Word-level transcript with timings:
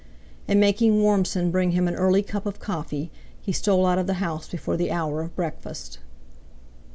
And 0.47 0.59
making 0.59 0.99
Warmson 1.03 1.51
bring 1.51 1.73
him 1.73 1.87
an 1.87 1.93
early 1.93 2.23
cup 2.23 2.47
of 2.47 2.59
coffee; 2.59 3.11
he 3.39 3.51
stole 3.51 3.85
out 3.85 3.99
of 3.99 4.07
the 4.07 4.15
house 4.15 4.49
before 4.49 4.75
the 4.75 4.89
hour 4.91 5.21
of 5.21 5.35
breakfast. 5.35 5.99